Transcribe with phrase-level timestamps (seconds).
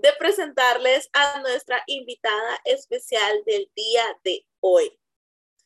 [0.00, 4.98] de presentarles a nuestra invitada especial del día de hoy.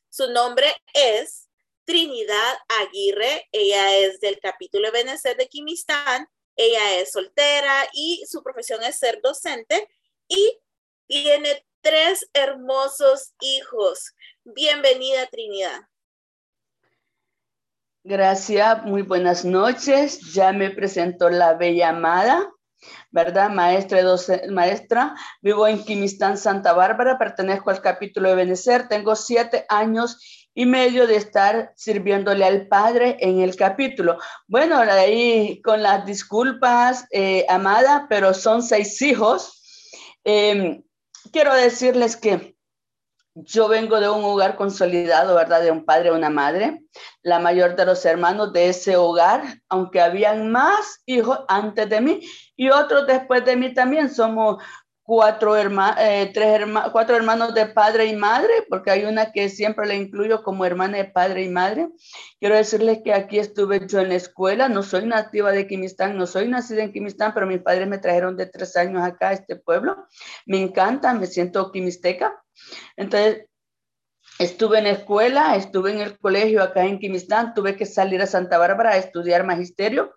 [0.09, 1.49] Su nombre es
[1.85, 3.49] Trinidad Aguirre.
[3.53, 6.27] Ella es del capítulo Benecer de Quimistán.
[6.57, 9.89] Ella es soltera y su profesión es ser docente
[10.29, 10.59] y
[11.07, 14.15] tiene tres hermosos hijos.
[14.45, 15.83] Bienvenida, Trinidad.
[18.05, 20.33] Gracias, muy buenas noches.
[20.35, 22.53] Ya me presentó la bella amada,
[23.11, 23.51] ¿verdad?
[23.51, 24.01] Maestra,
[24.51, 30.67] maestra, vivo en Quimistán, Santa Bárbara, pertenezco al capítulo de Benecer, tengo siete años y
[30.67, 34.19] medio de estar sirviéndole al Padre en el capítulo.
[34.47, 39.63] Bueno, ahí con las disculpas, eh, amada, pero son seis hijos.
[40.23, 40.83] Em,
[41.33, 42.57] quiero decirles que
[43.35, 45.61] yo vengo de un hogar consolidado, ¿verdad?
[45.63, 46.83] De un padre y una madre,
[47.23, 52.21] la mayor de los hermanos de ese hogar, aunque habían más hijos antes de mí
[52.57, 54.09] y otros después de mí también.
[54.09, 54.63] Somos
[55.05, 59.87] cuatro, hermanos, eh, tres cuatro hermanos de padre y madre, porque hay una que siempre
[59.87, 61.89] la incluyo como hermana de padre y madre.
[62.41, 66.27] Quiero decirles que aquí estuve yo en la escuela, no soy nativa de Quimistán, no
[66.27, 69.57] soy nacida en Quimistán, pero mis padres me trajeron de tres años acá a este
[69.57, 70.09] pueblo.
[70.47, 72.43] Me encanta, me siento quimisteca.
[72.97, 73.47] Entonces,
[74.37, 78.59] Estuve en escuela, estuve en el colegio acá en Quimistán, tuve que salir a Santa
[78.59, 80.13] Bárbara a estudiar magisterio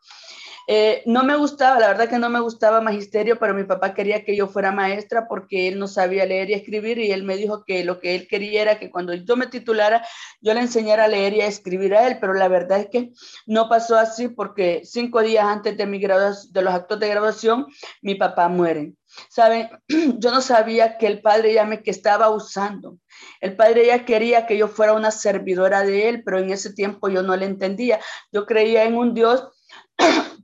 [0.70, 4.26] eh, no me gustaba, la verdad que no me gustaba magisterio, pero mi papá quería
[4.26, 7.64] que yo fuera maestra porque él no sabía leer y escribir y él me dijo
[7.64, 10.06] que lo que él quería era que cuando yo me titulara,
[10.42, 13.12] yo le enseñara a leer y a escribir a él, pero la verdad es que
[13.46, 17.68] no pasó así porque cinco días antes de, mi de los actos de graduación,
[18.02, 18.94] mi papá muere.
[19.30, 19.70] ¿Saben?
[20.20, 22.98] Yo no sabía que el padre ya me que estaba usando.
[23.40, 27.10] El padre ya quería que yo fuera una servidora de él, pero en ese tiempo
[27.10, 28.00] yo no le entendía.
[28.32, 29.48] Yo creía en un Dios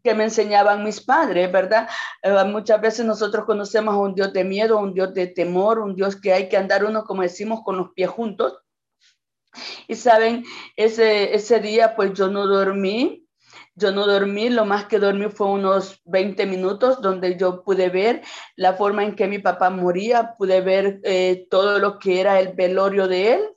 [0.04, 1.88] que me enseñaban mis padres, ¿verdad?
[2.22, 5.96] Eh, muchas veces nosotros conocemos a un Dios de miedo, un Dios de temor, un
[5.96, 8.60] Dios que hay que andar uno, como decimos, con los pies juntos.
[9.88, 10.44] Y saben,
[10.76, 13.28] ese, ese día pues yo no dormí,
[13.76, 18.22] yo no dormí, lo más que dormí fue unos 20 minutos donde yo pude ver
[18.56, 22.54] la forma en que mi papá moría, pude ver eh, todo lo que era el
[22.54, 23.50] velorio de él.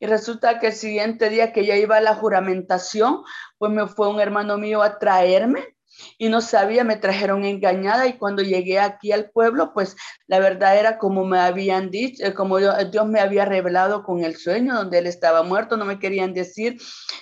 [0.00, 3.22] Y resulta que el siguiente día que ya iba a la juramentación,
[3.58, 5.76] pues me fue un hermano mío a traerme
[6.18, 9.96] y no sabía, me trajeron engañada y cuando llegué aquí al pueblo, pues
[10.26, 14.36] la verdad era como me habían dicho, eh, como Dios me había revelado con el
[14.36, 16.78] sueño donde él estaba muerto, no me querían decir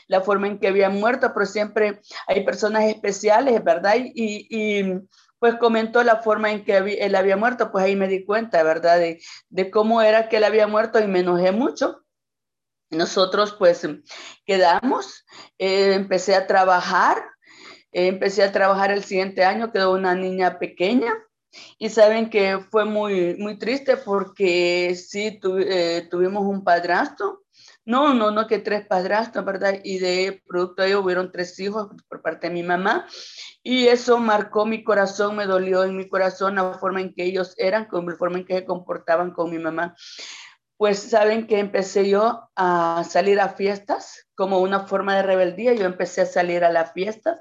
[0.07, 3.95] la forma en que había muerto, pero siempre hay personas especiales, ¿verdad?
[3.97, 4.85] Y,
[5.41, 8.99] pues comentó la forma en que él había muerto, pues ahí me di cuenta, ¿verdad?
[8.99, 12.03] De, de cómo era que él había muerto y me enojé mucho.
[12.91, 13.87] Nosotros pues
[14.47, 15.27] quedamos,
[15.59, 17.23] eh, empecé a trabajar,
[17.93, 21.13] empecé a trabajar el siguiente año, quedó una niña pequeña
[21.79, 27.45] y saben que fue muy, muy triste porque sí eh, tuvimos un padrastro.
[27.85, 29.81] No, no, no, que tres padrastros, ¿verdad?
[29.83, 33.07] Y de producto de ello hubieron tres hijos por parte de mi mamá.
[33.63, 37.55] Y eso marcó mi corazón, me dolió en mi corazón la forma en que ellos
[37.57, 39.97] eran, con la forma en que se comportaban con mi mamá.
[40.79, 45.75] Pues saben que empecé yo a salir a fiestas como una forma de rebeldía.
[45.75, 47.41] Yo empecé a salir a las fiestas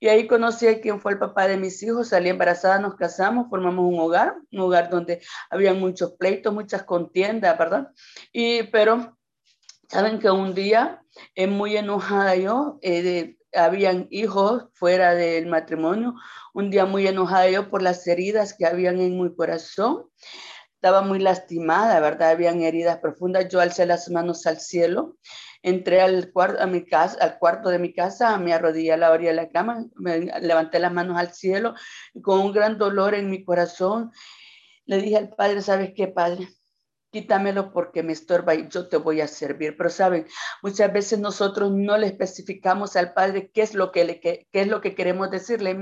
[0.00, 3.48] y ahí conocí a quien fue el papá de mis hijos, salí embarazada, nos casamos,
[3.50, 5.20] formamos un hogar, un hogar donde
[5.50, 7.88] había muchos pleitos, muchas contiendas, ¿verdad?
[8.32, 9.18] Y, pero,
[9.88, 11.02] saben que un día,
[11.34, 16.14] eh, muy enojada yo, eh, habían hijos fuera del matrimonio,
[16.54, 20.04] un día muy enojada yo por las heridas que habían en mi corazón,
[20.80, 22.30] estaba muy lastimada, ¿verdad?
[22.30, 25.16] Habían heridas profundas, yo alcé las manos al cielo
[25.60, 29.10] entré al cuarto, a mi casa, al cuarto de mi casa, me arrodillé a la
[29.10, 31.74] orilla de la cama, me levanté las manos al cielo
[32.22, 34.12] con un gran dolor en mi corazón
[34.88, 36.48] le dije al Padre, ¿sabes qué, Padre?
[37.12, 39.76] Quítamelo porque me estorba y yo te voy a servir.
[39.76, 40.26] Pero saben,
[40.62, 44.62] muchas veces nosotros no le especificamos al Padre qué es lo que, le, qué, qué
[44.62, 45.74] es lo que queremos decirle.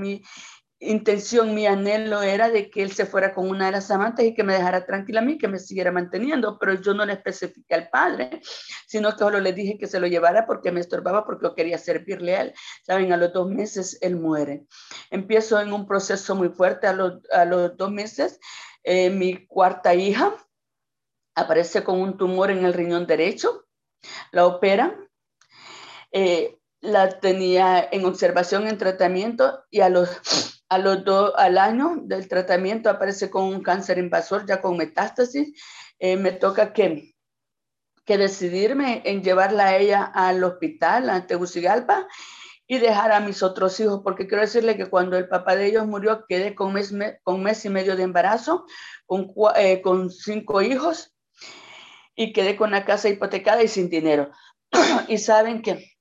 [0.79, 4.33] Intención, mi anhelo era de que él se fuera con una de las amantes y
[4.33, 7.73] que me dejara tranquila a mí, que me siguiera manteniendo, pero yo no le especifiqué
[7.73, 8.41] al padre,
[8.85, 11.77] sino que solo le dije que se lo llevara porque me estorbaba, porque yo quería
[11.77, 12.53] servirle a él.
[12.83, 14.65] Saben, a los dos meses él muere.
[15.09, 18.39] Empiezo en un proceso muy fuerte, a los, a los dos meses
[18.83, 20.33] eh, mi cuarta hija
[21.35, 23.65] aparece con un tumor en el riñón derecho,
[24.31, 25.09] la operan.
[26.11, 32.01] Eh, la tenía en observación, en tratamiento y a los a los dos al año
[32.03, 35.53] del tratamiento aparece con un cáncer invasor, ya con metástasis.
[35.99, 37.15] Eh, me toca que,
[38.05, 42.07] que decidirme en llevarla a ella al hospital, a Tegucigalpa.
[42.69, 45.87] y dejar a mis otros hijos, porque quiero decirle que cuando el papá de ellos
[45.87, 46.93] murió, quedé con mes,
[47.23, 48.65] con mes y medio de embarazo,
[49.05, 51.15] con, eh, con cinco hijos,
[52.13, 54.31] y quedé con la casa hipotecada y sin dinero.
[55.07, 55.93] y saben que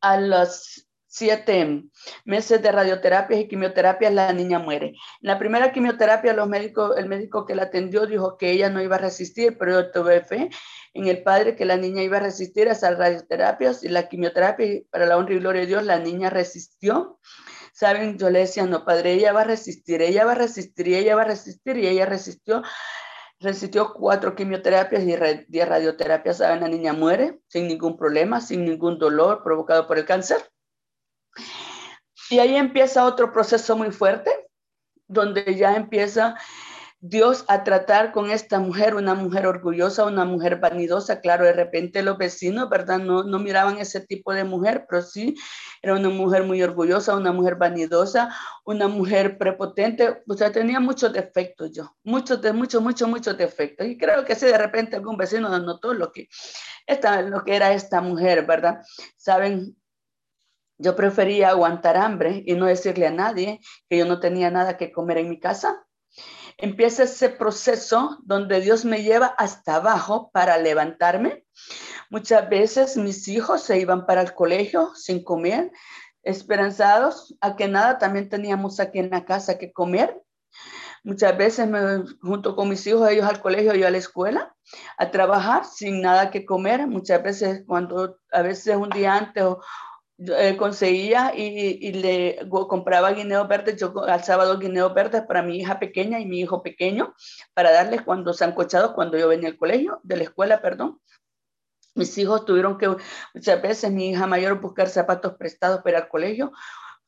[0.00, 1.84] a los siete
[2.24, 4.88] meses de radioterapia y quimioterapia, la niña muere.
[4.88, 8.82] En la primera quimioterapia, los médicos, el médico que la atendió dijo que ella no
[8.82, 10.50] iba a resistir, pero yo tuve fe
[10.94, 14.82] en el padre que la niña iba a resistir a las radioterapias y la quimioterapia,
[14.90, 17.18] para la honra y gloria de Dios, la niña resistió.
[17.72, 21.14] Saben, yo le decía, no, padre, ella va a resistir, ella va a resistir, ella
[21.14, 22.62] va a resistir, y ella resistió.
[23.40, 26.38] Resistió cuatro quimioterapias y diez radioterapias.
[26.38, 30.38] Saben, la niña muere sin ningún problema, sin ningún dolor provocado por el cáncer.
[32.30, 34.30] Y ahí empieza otro proceso muy fuerte,
[35.06, 36.36] donde ya empieza
[37.00, 41.20] Dios a tratar con esta mujer, una mujer orgullosa, una mujer vanidosa.
[41.20, 42.98] Claro, de repente los vecinos, ¿verdad?
[42.98, 45.36] No, no miraban ese tipo de mujer, pero sí,
[45.80, 48.34] era una mujer muy orgullosa, una mujer vanidosa,
[48.64, 50.22] una mujer prepotente.
[50.26, 53.86] O sea, tenía muchos defectos yo, muchos, de, muchos, muchos, muchos defectos.
[53.86, 56.28] Y creo que si de repente algún vecino notó lo que,
[56.84, 58.80] esta, lo que era esta mujer, ¿verdad?
[59.16, 59.76] Saben,
[60.78, 64.92] yo prefería aguantar hambre y no decirle a nadie que yo no tenía nada que
[64.92, 65.84] comer en mi casa
[66.58, 71.44] empieza ese proceso donde Dios me lleva hasta abajo para levantarme.
[72.10, 75.70] Muchas veces mis hijos se iban para el colegio sin comer,
[76.22, 80.20] esperanzados a que nada, también teníamos aquí en la casa que comer.
[81.04, 84.54] Muchas veces me junto con mis hijos, ellos al colegio, yo a la escuela,
[84.98, 86.86] a trabajar sin nada que comer.
[86.88, 89.62] Muchas veces cuando a veces un día antes o,
[90.18, 95.78] eh, conseguía y, le compraba guineos verdes, yo al sábado guineos verdes para mi hija
[95.78, 97.14] pequeña y mi hijo pequeño,
[97.54, 101.00] para darles cuando cochado, cuando yo venía al colegio, de la escuela, perdón.
[101.94, 102.96] Mis hijos tuvieron que
[103.32, 106.52] muchas veces mi hija mayor buscar zapatos prestados para ir al colegio,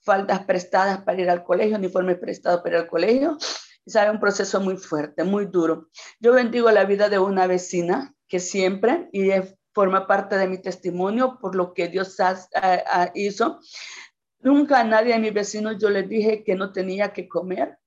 [0.02, 3.38] faldas prestadas para ir al colegio, uniformes prestados para ir al colegio.
[3.86, 5.88] Sabe, un proceso muy fuerte, muy duro.
[6.20, 10.58] Yo bendigo la vida de una vecina que siempre, y es forma parte de mi
[10.58, 12.16] testimonio por lo que Dios
[13.14, 13.60] hizo.
[14.40, 17.78] Nunca a nadie de mis vecinos yo les dije que no tenía que comer.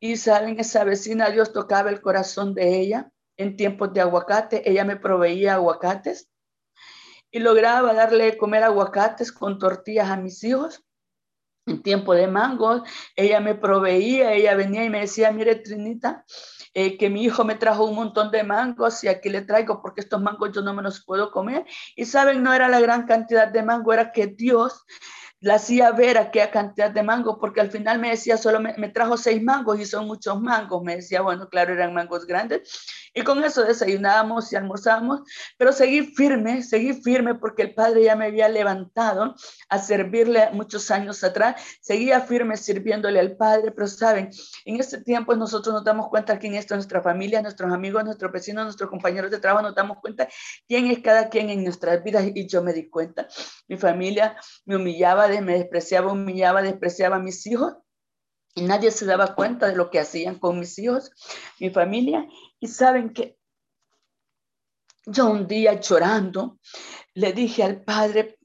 [0.00, 4.68] Y saben, esa vecina, Dios tocaba el corazón de ella en tiempos de aguacate.
[4.68, 6.28] Ella me proveía aguacates
[7.30, 10.84] y lograba darle comer aguacates con tortillas a mis hijos.
[11.66, 12.82] En tiempo de mango,
[13.14, 16.24] ella me proveía, ella venía y me decía, mire Trinita,
[16.74, 20.00] eh, que mi hijo me trajo un montón de mangos y aquí le traigo porque
[20.00, 21.66] estos mangos yo no me los puedo comer.
[21.96, 24.84] Y saben, no era la gran cantidad de mango, era que Dios
[25.42, 29.16] la hacía ver aquella cantidad de mangos, porque al final me decía, solo me, trajo
[29.16, 30.82] seis mangos y son muchos mangos.
[30.84, 33.10] Me decía, bueno, claro, eran mangos grandes.
[33.12, 35.20] Y con eso desayunábamos y almorzábamos,
[35.58, 39.34] pero seguí firme, seguí firme porque el Padre ya me había levantado
[39.68, 41.60] a servirle muchos años atrás.
[41.80, 44.30] Seguía firme sirviéndole al Padre, pero saben,
[44.64, 48.64] en este tiempo nosotros nos damos cuenta quién es nuestra familia, nuestros amigos, nuestros vecinos,
[48.64, 50.28] nuestros compañeros de trabajo, nos damos cuenta
[50.68, 53.26] quién es cada quien en nuestras vidas y yo me di cuenta.
[53.68, 57.74] Mi familia me humillaba me despreciaba, humillaba, despreciaba a mis hijos
[58.54, 61.10] y nadie se daba cuenta de lo que hacían con mis hijos,
[61.58, 62.26] mi familia.
[62.60, 63.38] Y saben que
[65.06, 66.58] yo un día llorando
[67.14, 68.38] le dije al padre,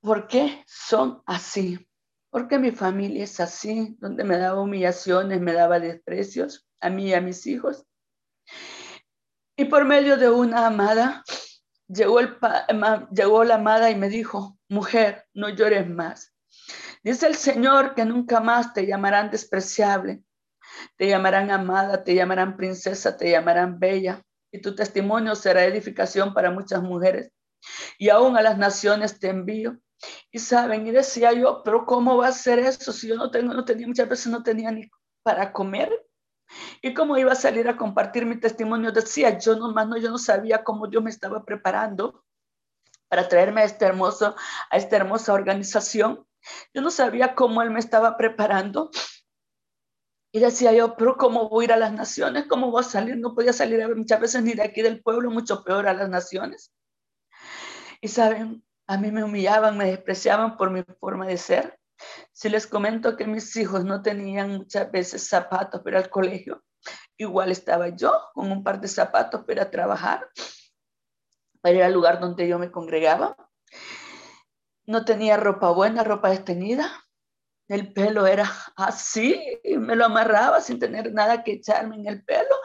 [0.00, 1.86] ¿por qué son así?
[2.30, 3.96] ¿Por qué mi familia es así?
[3.98, 7.84] Donde me daba humillaciones, me daba desprecios a mí y a mis hijos.
[9.56, 11.24] Y por medio de una amada,
[11.88, 12.38] llegó, el,
[13.12, 16.32] llegó la amada y me dijo, mujer, no llores más.
[17.02, 20.22] Dice el Señor que nunca más te llamarán despreciable,
[20.96, 24.22] te llamarán amada, te llamarán princesa, te llamarán bella,
[24.52, 27.32] y tu testimonio será edificación para muchas mujeres.
[27.98, 29.78] Y aún a las naciones te envío.
[30.30, 33.52] Y saben, y decía yo, pero ¿cómo va a ser eso si yo no tengo,
[33.52, 34.88] no tenía, muchas veces no tenía ni
[35.22, 35.90] para comer?
[36.80, 38.92] ¿Y cómo iba a salir a compartir mi testimonio?
[38.92, 42.24] Decía, yo nomás no, yo no sabía cómo Dios me estaba preparando
[43.10, 44.36] para traerme a, este hermoso,
[44.70, 46.24] a esta hermosa organización.
[46.72, 48.90] Yo no sabía cómo Él me estaba preparando.
[50.32, 52.46] Y decía yo, pero ¿cómo voy a ir a las naciones?
[52.46, 53.16] ¿Cómo voy a salir?
[53.18, 56.72] No podía salir muchas veces ni de aquí del pueblo, mucho peor a las naciones.
[58.00, 61.80] Y saben, a mí me humillaban, me despreciaban por mi forma de ser.
[62.32, 66.62] Si les comento que mis hijos no tenían muchas veces zapatos para el colegio,
[67.18, 70.28] igual estaba yo con un par de zapatos para trabajar,
[71.60, 73.36] para ir al lugar donde yo me congregaba.
[74.86, 76.90] No tenía ropa buena, ropa desteñida.
[77.68, 79.40] El pelo era así,
[79.78, 82.56] me lo amarraba sin tener nada que echarme en el pelo.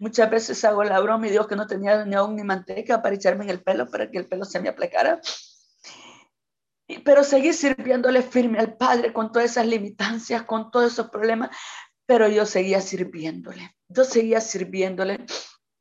[0.00, 3.14] Muchas veces hago la broma y digo que no tenía ni aún ni manteca para
[3.14, 5.20] echarme en el pelo para que el pelo se me aplicara.
[7.04, 11.50] pero seguí sirviéndole firme al Padre con todas esas limitancias, con todos esos problemas,
[12.06, 15.26] pero yo seguía sirviéndole, yo seguía sirviéndole.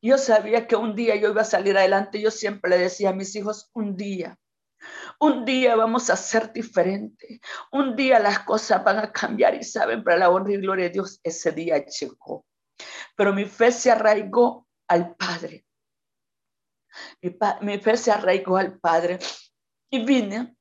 [0.02, 3.14] Yo sabía que un día yo iba a salir adelante, yo siempre le decía a
[3.14, 4.38] mis hijos, un día,
[5.20, 7.42] un día vamos a ser diferente.
[7.72, 10.92] Un día las cosas van a cambiar y saben, para la honra y gloria de
[10.92, 12.46] Dios, ese día llegó.
[13.16, 15.66] Pero mi fe se arraigó al Padre.
[17.22, 19.20] Mi, mi fe se arraigó al Padre.
[19.90, 20.57] Y vine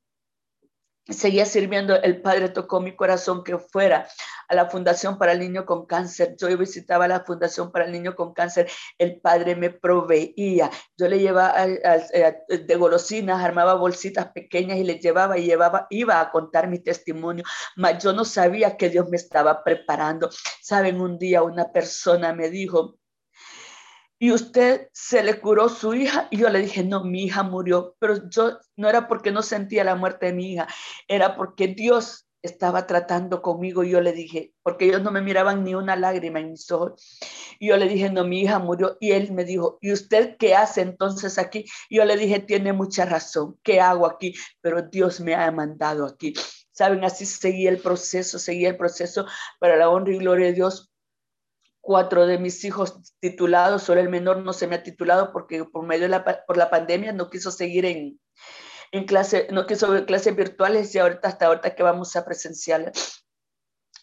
[1.09, 4.09] seguía sirviendo, el Padre tocó mi corazón que fuera
[4.49, 6.37] a la Fundación para el Niño con Cáncer.
[6.39, 10.71] Yo visitaba la Fundación para el Niño con Cáncer, el Padre me proveía.
[10.97, 16.21] Yo le llevaba eh, de golosinas, armaba bolsitas pequeñas y le llevaba y llevaba, iba
[16.21, 17.45] a contar mi testimonio,
[17.77, 20.31] mas yo no sabía que Dios me estaba preparando.
[20.61, 22.99] Saben, un día una persona me dijo,
[24.19, 27.95] y usted se le curó su hija y yo le dije, no, mi hija murió,
[27.99, 30.67] pero yo no era porque no sentía la muerte de mi hija,
[31.07, 35.65] era porque Dios estaba tratando conmigo y yo le dije, porque ellos no me miraban
[35.65, 37.19] ni una lágrima en mis ojos.
[37.59, 38.97] Y yo le dije, no, mi hija murió.
[39.01, 41.65] Y él me dijo, ¿y usted qué hace entonces aquí?
[41.89, 44.35] Y yo le dije, tiene mucha razón, ¿qué hago aquí?
[44.61, 46.35] Pero Dios me ha mandado aquí.
[46.71, 49.27] Saben, así seguí el proceso, seguí el proceso
[49.59, 50.93] para la honra y gloria de Dios
[51.87, 55.87] cuatro de mis hijos titulados, solo el menor no se me ha titulado porque por
[55.87, 58.21] medio de la, por la pandemia no quiso seguir en,
[58.91, 63.25] en clase, no quiso clases virtuales y ahorita hasta ahorita que vamos a presenciales.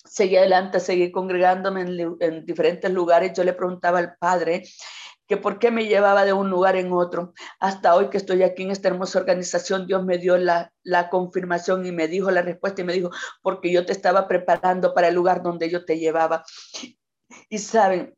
[0.05, 3.33] Seguí adelante, seguí congregándome en, en diferentes lugares.
[3.35, 4.63] Yo le preguntaba al padre
[5.27, 7.33] que por qué me llevaba de un lugar en otro.
[7.59, 11.85] Hasta hoy que estoy aquí en esta hermosa organización, Dios me dio la, la, confirmación
[11.85, 13.09] y me dijo la respuesta y me dijo,
[13.41, 16.45] porque yo te estaba preparando para el lugar donde yo te llevaba.
[17.49, 18.15] Y saben,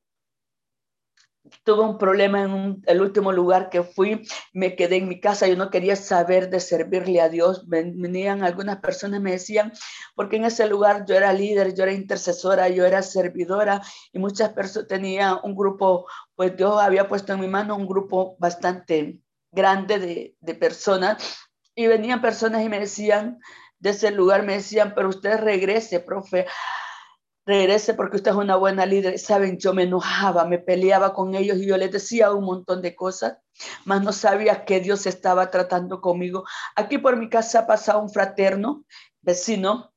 [1.64, 5.56] tuve un problema en el último lugar que fui, me quedé en mi casa, yo
[5.56, 7.68] no quería saber de servirle a Dios.
[7.68, 9.72] Venían algunas personas, me decían,
[10.16, 13.82] porque en ese lugar yo era líder, yo era intercesora, yo era servidora
[14.12, 18.36] y muchas personas, tenía un grupo, pues Dios había puesto en mi mano un grupo
[18.40, 19.20] bastante
[19.52, 23.40] grande de, de personas y venían personas y me decían,
[23.80, 26.48] de ese lugar me decían, pero usted regrese, profe,
[27.46, 29.20] regrese porque usted es una buena líder.
[29.20, 32.96] Saben, yo me enojaba, me peleaba con ellos y yo les decía un montón de
[32.96, 33.38] cosas,
[33.86, 36.46] mas no sabía que Dios estaba tratando conmigo.
[36.76, 38.86] Aquí por mi casa pasaba un fraterno,
[39.22, 39.94] vecino,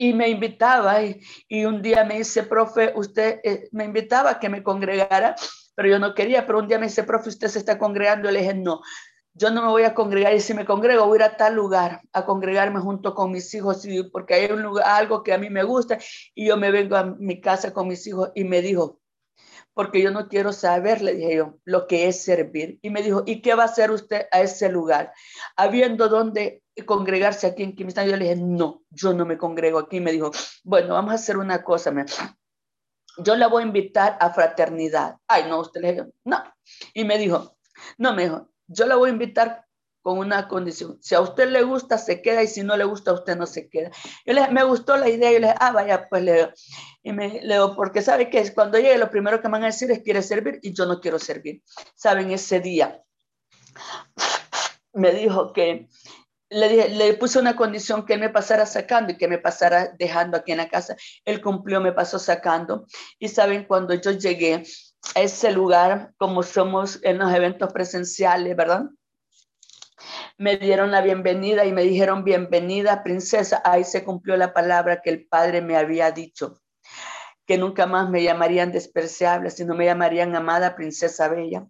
[0.00, 4.48] y me invitaba y, un día me dice, profe, usted eh, me invitaba a que
[4.48, 5.34] me congregara,
[5.74, 8.30] pero yo no quería, pero un día me dice, profe, usted se está congregando.
[8.30, 8.80] Le dije, no,
[9.38, 11.54] yo no me voy a congregar y si me congrego voy a ir a tal
[11.54, 15.48] lugar a congregarme junto con mis hijos porque hay un lugar, algo que a mí
[15.48, 15.98] me gusta
[16.34, 19.00] y yo me vengo a mi casa con mis hijos y me dijo,
[19.74, 22.80] porque yo no quiero saber, le dije yo, lo que es servir.
[22.82, 25.12] Y me dijo, ¿y qué va a hacer usted a ese lugar?
[25.54, 30.00] Habiendo dónde congregarse aquí en Quimistán, yo le dije, no, yo no me congrego aquí.
[30.00, 30.32] Me dijo,
[30.64, 31.94] bueno, vamos a hacer una cosa.
[33.18, 35.14] Yo la voy a invitar a fraternidad.
[35.28, 36.42] Ay, no, usted le dijo, no.
[36.92, 37.56] Y me dijo,
[37.98, 39.64] no, me dijo, yo la voy a invitar
[40.02, 40.98] con una condición.
[41.02, 43.68] Si a usted le gusta, se queda y si no le gusta, usted no se
[43.68, 43.90] queda.
[44.24, 46.52] Yo le, me gustó la idea y le dije, ah, vaya, pues le
[47.02, 50.00] Y me leo, porque sabe que cuando llegue lo primero que van a decir es
[50.00, 51.62] quiere servir y yo no quiero servir.
[51.94, 53.02] Saben, ese día
[54.92, 55.88] me dijo que
[56.50, 59.92] le, dije, le puse una condición que él me pasara sacando y que me pasara
[59.98, 60.96] dejando aquí en la casa.
[61.24, 62.86] Él cumplió, me pasó sacando.
[63.18, 64.64] Y saben, cuando yo llegué,
[65.14, 68.84] ese lugar, como somos en los eventos presenciales, ¿verdad?
[70.36, 73.60] Me dieron la bienvenida y me dijeron, bienvenida, princesa.
[73.64, 76.60] Ahí se cumplió la palabra que el Padre me había dicho,
[77.46, 81.66] que nunca más me llamarían despreciable, sino me llamarían amada princesa bella.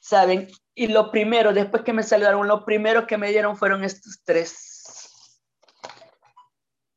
[0.00, 0.48] ¿Saben?
[0.74, 5.40] Y lo primero, después que me saludaron, lo primero que me dieron fueron estos tres.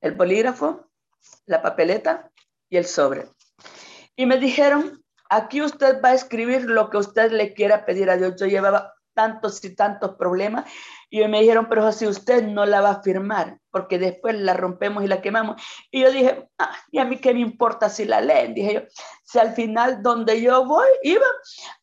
[0.01, 0.91] El bolígrafo,
[1.45, 2.31] la papeleta
[2.69, 3.27] y el sobre.
[4.15, 8.17] Y me dijeron, Aquí usted va a escribir lo que usted le quiera pedir a
[8.17, 8.35] Dios.
[8.39, 10.65] Yo llevaba tantos y tantos problemas
[11.09, 15.03] y me dijeron, pero si usted no la va a firmar, porque después la rompemos
[15.03, 15.61] y la quemamos.
[15.89, 18.53] Y yo dije, ah, ¿y a mí qué me importa si la leen?
[18.53, 18.81] Dije yo,
[19.23, 21.25] si al final donde yo voy, iba,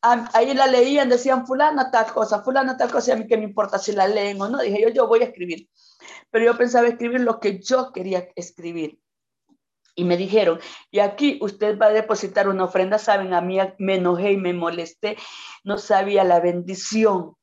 [0.03, 3.45] ahí la leían, decían fulana tal cosa, fulana tal cosa, y a mí qué me
[3.45, 4.59] importa si la leen o no.
[4.59, 5.69] Dije yo, yo voy a escribir.
[6.31, 9.02] Pero yo pensaba escribir lo que yo quería escribir.
[9.95, 10.59] Y me dijeron,
[10.91, 14.55] y aquí usted va a depositar una ofrenda, saben, a mí me enojé y me
[14.55, 15.17] molesté,
[15.65, 17.37] no sabía la bendición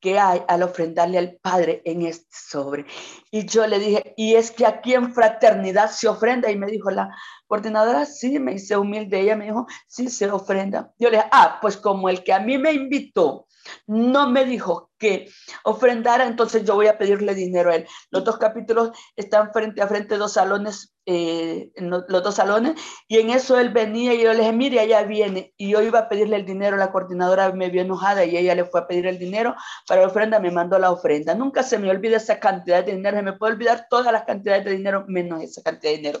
[0.00, 2.86] que hay al ofrendarle al Padre en este sobre.
[3.30, 6.50] Y yo le dije, y es que aquí en fraternidad se ofrenda.
[6.50, 7.14] Y me dijo la
[7.46, 9.20] coordinadora, sí, me hice humilde.
[9.20, 10.92] Ella me dijo, sí, se ofrenda.
[10.98, 13.45] Yo le dije, ah, pues como el que a mí me invitó
[13.86, 15.28] no me dijo que
[15.64, 17.86] ofrendara, entonces yo voy a pedirle dinero a él.
[18.10, 23.30] Los dos capítulos están frente a frente, dos salones, eh, los dos salones, y en
[23.30, 26.36] eso él venía y yo le dije, mire, allá viene, y yo iba a pedirle
[26.36, 29.54] el dinero, la coordinadora me vio enojada y ella le fue a pedir el dinero
[29.86, 31.34] para la ofrenda, me mandó la ofrenda.
[31.34, 34.64] Nunca se me olvida esa cantidad de dinero, se me puede olvidar todas las cantidades
[34.64, 36.20] de dinero, menos esa cantidad de dinero.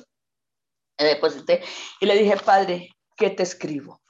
[2.00, 4.00] y le dije, padre, ¿qué te escribo?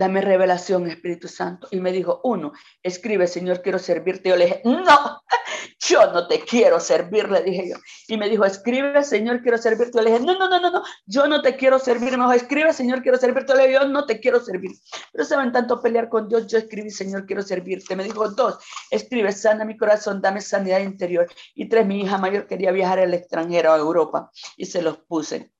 [0.00, 1.68] Dame revelación, Espíritu Santo.
[1.70, 2.52] Y me dijo, uno,
[2.82, 4.30] escribe, Señor, quiero servirte.
[4.30, 5.22] Yo le dije, no,
[5.78, 7.76] yo no te quiero servir, le dije yo.
[8.08, 9.98] Y me dijo, escribe, Señor, quiero servirte.
[9.98, 12.12] Yo le dije, no, no, no, no, no, yo no te quiero servir.
[12.12, 13.54] Me dijo, escribe, Señor, quiero servirte.
[13.54, 14.70] Le dije, yo no te quiero servir.
[15.12, 17.94] Pero saben tanto pelear con Dios, yo escribí, Señor, quiero servirte.
[17.94, 18.56] Me dijo, dos,
[18.90, 21.28] escribe, sana mi corazón, dame sanidad interior.
[21.54, 25.52] Y tres, mi hija mayor quería viajar al extranjero, a Europa, y se los puse.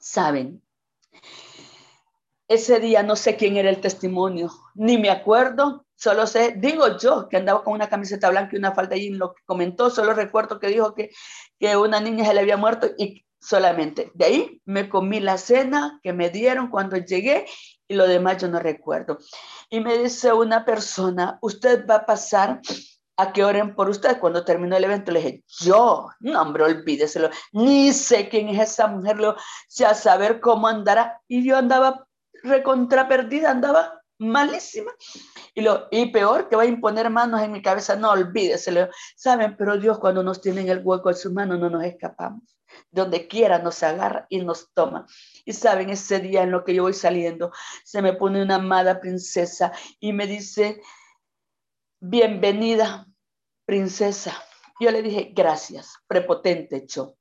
[0.00, 0.60] Saben,
[2.54, 7.28] ese día no sé quién era el testimonio, ni me acuerdo, solo sé, digo yo,
[7.28, 10.58] que andaba con una camiseta blanca y una falda y lo que comentó, solo recuerdo
[10.58, 11.10] que dijo que,
[11.58, 14.10] que una niña se le había muerto y solamente.
[14.14, 17.46] De ahí me comí la cena que me dieron cuando llegué
[17.88, 19.18] y lo demás yo no recuerdo.
[19.70, 22.60] Y me dice una persona, usted va a pasar
[23.16, 25.12] a que oren por usted cuando terminó el evento.
[25.12, 30.40] Le dije, yo, no, hombre, olvídeselo, ni sé quién es esa mujer, lo, a saber
[30.40, 31.20] cómo andará.
[31.28, 32.06] Y yo andaba
[32.42, 34.92] recontra perdida, andaba malísima.
[35.54, 39.56] Y, lo, y peor, que va a imponer manos en mi cabeza, no olvídese, saben,
[39.56, 42.56] pero Dios cuando nos tiene en el hueco de sus manos no nos escapamos.
[42.90, 45.06] Donde quiera nos agarra y nos toma.
[45.44, 47.52] Y saben, ese día en lo que yo voy saliendo,
[47.84, 50.80] se me pone una amada princesa y me dice,
[52.00, 53.06] bienvenida,
[53.66, 54.42] princesa.
[54.80, 57.16] Yo le dije, gracias, prepotente yo.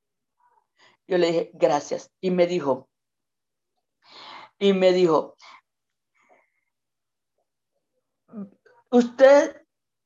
[1.06, 2.10] Yo le dije, gracias.
[2.22, 2.91] Y me dijo,
[4.62, 5.36] y me dijo,
[8.92, 9.60] usted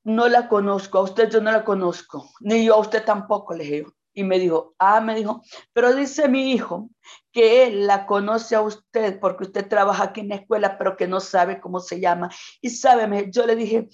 [0.06, 3.64] no la conozco, a usted yo no la conozco, ni yo a usted tampoco, le
[3.66, 3.86] dije.
[4.14, 5.42] Y me dijo, ah, me dijo,
[5.74, 6.90] pero dice mi hijo
[7.34, 11.06] que él la conoce a usted porque usted trabaja aquí en la escuela, pero que
[11.06, 12.30] no sabe cómo se llama.
[12.62, 13.90] Y sábeme, yo le dije,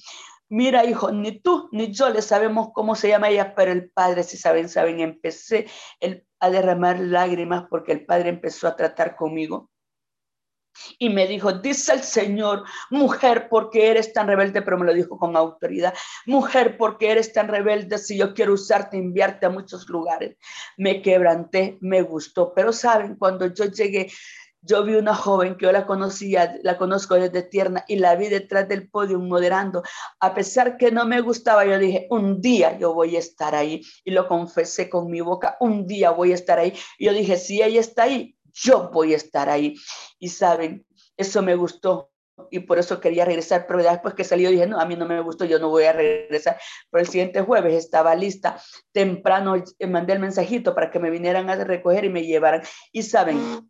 [0.48, 4.22] mira hijo, ni tú ni yo le sabemos cómo se llama ella, pero el padre
[4.22, 5.66] si saben, saben, empecé
[6.40, 9.71] a derramar lágrimas porque el padre empezó a tratar conmigo
[10.98, 15.18] y me dijo, dice el Señor, mujer, porque eres tan rebelde, pero me lo dijo
[15.18, 15.94] con autoridad,
[16.26, 20.38] mujer, porque eres tan rebelde, si yo quiero usarte, enviarte a muchos lugares.
[20.78, 24.12] Me quebranté, me gustó, pero saben, cuando yo llegué,
[24.64, 28.30] yo vi una joven que yo la conocía, la conozco desde tierna y la vi
[28.30, 29.82] detrás del podio moderando.
[30.20, 33.82] A pesar que no me gustaba, yo dije, un día yo voy a estar ahí.
[34.04, 36.74] Y lo confesé con mi boca, un día voy a estar ahí.
[37.00, 39.76] Y yo dije, si ella está ahí, yo voy a estar ahí.
[40.20, 40.86] Y saben,
[41.18, 42.12] eso me gustó
[42.50, 45.22] y por eso quería regresar, pero después que salió dije, no, a mí no me
[45.22, 46.60] gustó, yo no voy a regresar.
[46.90, 48.60] Pero el siguiente jueves estaba lista,
[48.92, 52.64] temprano eh, mandé el mensajito para que me vinieran a recoger y me llevaran.
[52.92, 53.70] Y saben,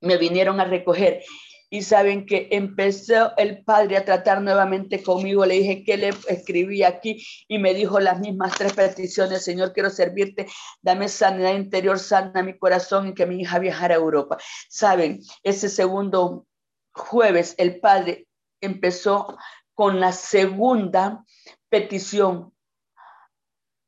[0.00, 1.22] me vinieron a recoger
[1.70, 5.44] y saben que empezó el padre a tratar nuevamente conmigo.
[5.44, 9.44] Le dije que le escribí aquí y me dijo las mismas tres peticiones.
[9.44, 10.46] Señor, quiero servirte.
[10.82, 14.38] Dame sanidad interior, sana mi corazón y que mi hija viajara a Europa.
[14.68, 16.46] Saben, ese segundo
[16.92, 18.26] jueves el padre
[18.60, 19.36] empezó
[19.74, 21.24] con la segunda
[21.68, 22.53] petición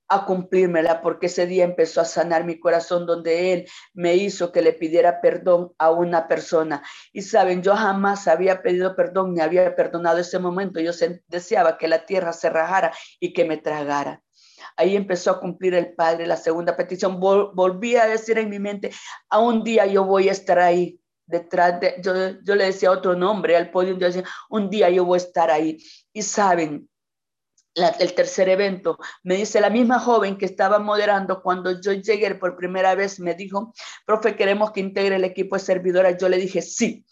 [0.08, 4.62] a cumplírmela, porque ese día empezó a sanar mi corazón donde Él me hizo que
[4.62, 6.82] le pidiera perdón a una persona.
[7.12, 10.80] Y saben, yo jamás había pedido perdón ni había perdonado ese momento.
[10.80, 10.92] Yo
[11.28, 14.22] deseaba que la tierra se rajara y que me tragara.
[14.76, 17.18] Ahí empezó a cumplir el Padre la segunda petición.
[17.20, 18.90] volví a decir en mi mente,
[19.30, 21.00] a un día yo voy a estar ahí.
[21.28, 22.12] Detrás de, yo,
[22.44, 25.50] yo le decía otro nombre al podio, yo decía, un día yo voy a estar
[25.50, 25.78] ahí.
[26.12, 26.88] Y saben,
[27.76, 32.56] el tercer evento, me dice la misma joven que estaba moderando cuando yo llegué por
[32.56, 33.74] primera vez, me dijo,
[34.06, 36.16] profe, queremos que integre el equipo de servidora.
[36.16, 37.04] Yo le dije, sí.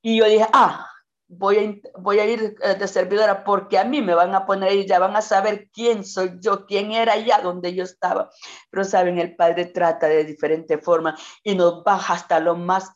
[0.00, 0.88] Y yo dije, ah,
[1.28, 4.72] voy a, voy a ir eh, de servidora porque a mí me van a poner
[4.72, 8.30] y ya van a saber quién soy yo, quién era allá donde yo estaba.
[8.70, 12.92] Pero saben, el Padre trata de diferente forma y nos baja hasta lo más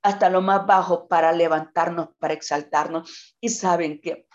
[0.00, 3.36] hasta lo más bajo para levantarnos, para exaltarnos.
[3.40, 4.27] Y saben que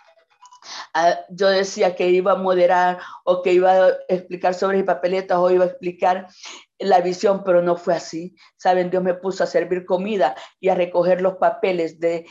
[1.30, 5.66] yo decía que iba a moderar o que iba a explicar sobre papeletas o iba
[5.66, 6.28] a explicar
[6.80, 8.36] la visión, pero no fue así.
[8.58, 12.26] Saben, Dios me puso a servir comida y a recoger los papeles de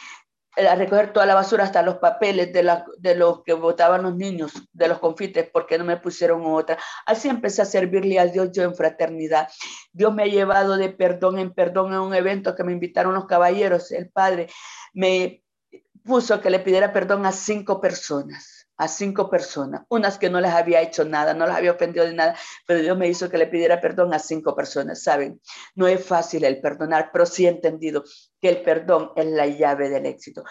[0.55, 4.88] a recoger toda la basura hasta los papeles de los que votaban los niños, de
[4.88, 6.77] los confites, porque no me pusieron otra.
[7.07, 9.49] Así empecé a servirle a Dios yo en fraternidad.
[9.92, 13.25] Dios me ha llevado de perdón en perdón en un evento que me invitaron los
[13.25, 13.90] caballeros.
[13.92, 14.49] El Padre
[14.92, 15.41] me
[16.05, 20.51] puso que le pidiera perdón a cinco personas a cinco personas, unas que no les
[20.51, 22.37] había hecho nada, no les había ofendido de nada,
[22.67, 25.41] pero Dios me hizo que le pidiera perdón a cinco personas, ¿saben?
[25.77, 28.03] No es fácil el perdonar, pero sí he entendido
[28.42, 30.42] que el perdón es la llave del éxito.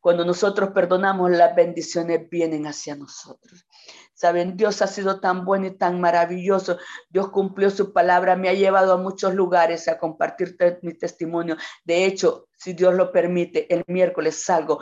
[0.00, 3.66] Cuando nosotros perdonamos, las bendiciones vienen hacia nosotros.
[4.14, 6.78] Saben, Dios ha sido tan bueno y tan maravilloso.
[7.08, 11.56] Dios cumplió su palabra, me ha llevado a muchos lugares a compartir mi testimonio.
[11.84, 14.78] De hecho, si Dios lo permite, el miércoles salgo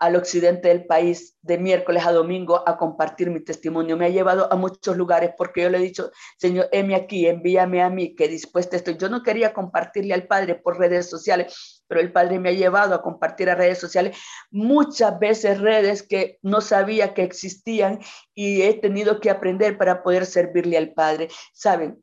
[0.00, 3.96] al occidente del país de miércoles a domingo a compartir mi testimonio.
[3.96, 7.82] Me ha llevado a muchos lugares porque yo le he dicho, Señor, heme aquí, envíame
[7.82, 8.96] a mí, que dispuesta estoy.
[8.96, 12.94] Yo no quería compartirle al Padre por redes sociales, pero el Padre me ha llevado
[12.94, 14.16] a compartir a redes sociales
[14.50, 17.98] muchas veces redes que no sabía que existían
[18.34, 21.28] y he tenido que aprender para poder servirle al Padre.
[21.52, 22.02] Saben,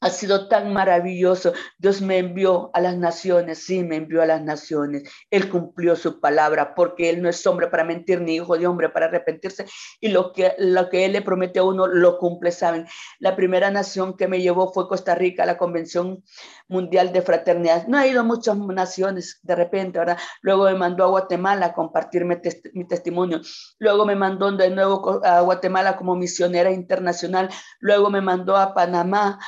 [0.00, 1.52] ha sido tan maravilloso.
[1.78, 5.04] Dios me envió a las naciones, sí, me envió a las naciones.
[5.30, 8.88] Él cumplió su palabra porque Él no es hombre para mentir ni hijo de hombre
[8.90, 9.66] para arrepentirse.
[10.00, 12.86] Y lo que, lo que Él le promete a uno lo cumple, ¿saben?
[13.18, 16.22] La primera nación que me llevó fue Costa Rica, la Convención
[16.68, 17.86] Mundial de Fraternidad.
[17.88, 20.18] No ha ido a muchas naciones de repente, ¿verdad?
[20.42, 22.40] Luego me mandó a Guatemala a compartirme
[22.72, 23.40] mi testimonio.
[23.78, 27.48] Luego me mandó de nuevo a Guatemala como misionera internacional.
[27.80, 29.38] Luego me mandó a Panamá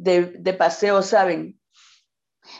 [0.00, 1.60] de, paseo, ¿saben?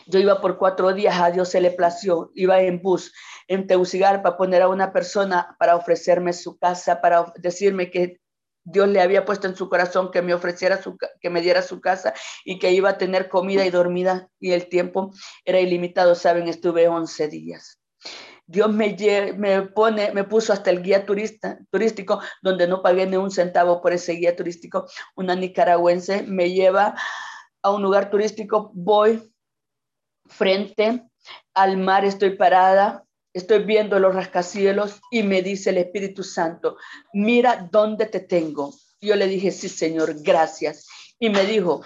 [0.05, 3.11] Yo iba por cuatro días, a Dios se le plació, iba en bus
[3.47, 8.21] en Tegucigalpa, poner a una persona para ofrecerme su casa, para decirme que
[8.63, 11.81] Dios le había puesto en su corazón que me ofreciera su, que me diera su
[11.81, 12.13] casa
[12.45, 15.11] y que iba a tener comida y dormida y el tiempo
[15.43, 17.81] era ilimitado, saben, estuve 11 días.
[18.45, 18.95] Dios me,
[19.37, 23.81] me pone, me puso hasta el guía turista, turístico, donde no pagué ni un centavo
[23.81, 24.87] por ese guía turístico.
[25.15, 26.95] Una nicaragüense me lleva
[27.63, 29.21] a un lugar turístico, voy
[30.25, 31.03] frente
[31.53, 36.77] al mar, estoy parada, estoy viendo los rascacielos y me dice el Espíritu Santo,
[37.13, 38.73] mira dónde te tengo.
[38.99, 40.87] Yo le dije, sí, Señor, gracias.
[41.19, 41.81] Y me dijo,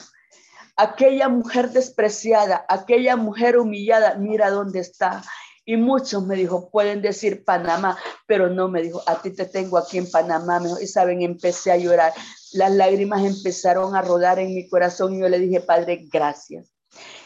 [0.76, 5.24] aquella mujer despreciada, aquella mujer humillada, mira dónde está.
[5.66, 7.98] Y muchos me dijo, pueden decir Panamá,
[8.28, 10.62] pero no me dijo, a ti te tengo aquí en Panamá.
[10.82, 12.14] y saben, empecé a llorar.
[12.54, 16.72] Las lágrimas empezaron a rodar en mi corazón y yo le dije, Padre, gracias.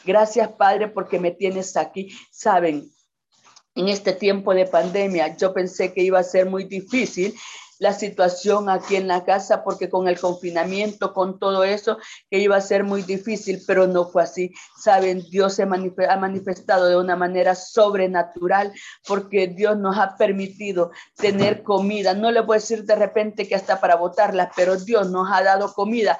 [0.06, 2.10] Gracias, Padre, porque me tienes aquí.
[2.32, 2.90] Saben,
[3.76, 7.36] en este tiempo de pandemia, yo pensé que iba a ser muy difícil
[7.80, 11.98] la situación aquí en la casa, porque con el confinamiento, con todo eso,
[12.30, 14.52] que iba a ser muy difícil, pero no fue así.
[14.78, 18.74] Saben, Dios se ha manifestado de una manera sobrenatural,
[19.08, 22.14] porque Dios nos ha permitido tener comida.
[22.14, 25.74] No le a decir de repente que hasta para botarla, pero Dios nos ha dado
[25.74, 26.20] comida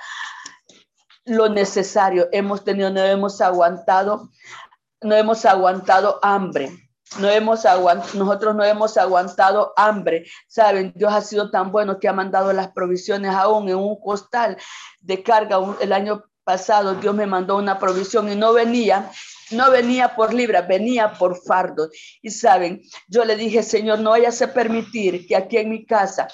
[1.26, 2.30] lo necesario.
[2.32, 4.30] Hemos tenido, no hemos aguantado,
[5.02, 7.64] no hemos aguantado hambre no hemos
[8.14, 10.26] nosotros no hemos aguantado hambre.
[10.48, 14.58] Saben, Dios ha sido tan bueno que ha mandado las provisiones aún en un costal
[15.00, 15.58] de carga.
[15.82, 19.12] el año pasado Dios me mandó una provisión y no venía,
[19.52, 21.90] no venía por libra, venía por fardo.
[22.22, 26.28] Y saben, yo le dije, Señor, no vayas a permitir que aquí en mi casa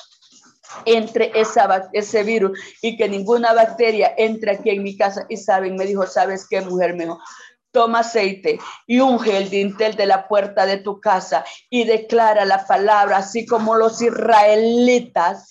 [0.85, 5.25] entre esa, ese virus y que ninguna bacteria entre aquí en mi casa.
[5.29, 6.95] Y saben, me dijo, ¿sabes qué, mujer?
[6.95, 7.07] Me
[7.75, 8.57] toma aceite
[8.87, 13.45] y unge el dintel de la puerta de tu casa y declara la palabra, así
[13.45, 15.49] como los israelitas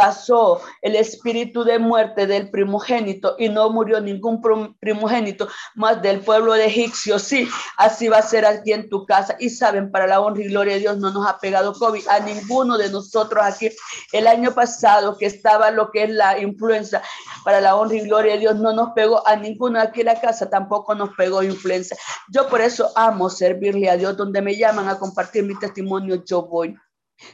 [0.00, 4.40] pasó el espíritu de muerte del primogénito y no murió ningún
[4.80, 7.18] primogénito más del pueblo de egipcio.
[7.18, 9.36] Sí, así va a ser aquí en tu casa.
[9.38, 12.20] Y saben, para la honra y gloria de Dios no nos ha pegado COVID a
[12.20, 13.68] ninguno de nosotros aquí.
[14.12, 17.02] El año pasado que estaba lo que es la influenza,
[17.44, 20.18] para la honra y gloria de Dios no nos pegó a ninguno aquí en la
[20.18, 21.94] casa, tampoco nos pegó influenza.
[22.32, 24.16] Yo por eso amo servirle a Dios.
[24.16, 26.74] Donde me llaman a compartir mi testimonio, yo voy.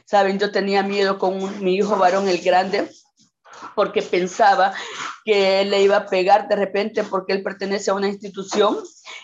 [0.05, 2.89] Saben, yo tenía miedo con mi hijo varón, el grande,
[3.75, 4.73] porque pensaba
[5.25, 8.77] que él le iba a pegar de repente porque él pertenece a una institución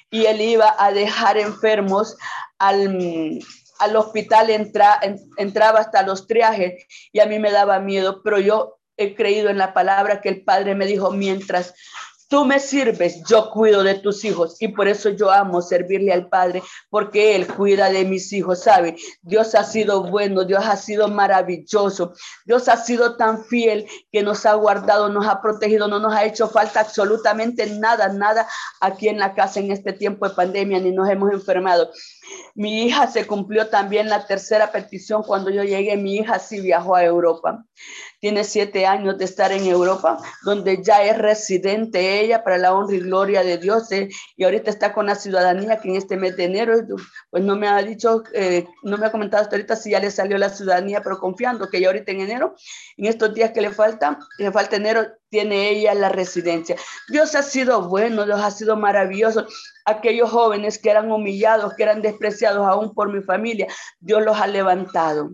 [0.09, 2.17] y él iba a dejar enfermos
[2.57, 3.39] al,
[3.79, 4.99] al hospital, entra,
[5.37, 9.57] entraba hasta los triajes y a mí me daba miedo, pero yo he creído en
[9.57, 11.73] la palabra que el Padre me dijo, mientras
[12.29, 16.29] Tú me sirves, yo cuido de tus hijos y por eso yo amo servirle al
[16.29, 18.95] Padre, porque Él cuida de mis hijos, ¿sabe?
[19.21, 22.13] Dios ha sido bueno, Dios ha sido maravilloso,
[22.45, 26.25] Dios ha sido tan fiel que nos ha guardado, nos ha protegido, no nos ha
[26.25, 28.47] hecho falta absolutamente nada, nada
[28.81, 31.91] aquí en la casa en este tiempo de pandemia, ni nos hemos enfermado.
[32.55, 35.97] Mi hija se cumplió también la tercera petición cuando yo llegué.
[35.97, 37.65] Mi hija sí viajó a Europa.
[38.19, 42.95] Tiene siete años de estar en Europa, donde ya es residente ella para la honra
[42.95, 43.91] y gloria de Dios.
[43.91, 46.73] Eh, y ahorita está con la ciudadanía que en este mes de enero,
[47.29, 50.11] pues no me ha dicho, eh, no me ha comentado hasta ahorita si ya le
[50.11, 52.55] salió la ciudadanía, pero confiando que ya ahorita en enero,
[52.97, 56.75] en estos días que le falta, le falta enero, tiene ella la residencia.
[57.09, 59.47] Dios ha sido bueno, Dios ha sido maravilloso.
[59.85, 63.67] Aquellos jóvenes que eran humillados, que eran despreciados aún por mi familia,
[63.99, 65.31] Dios los ha levantado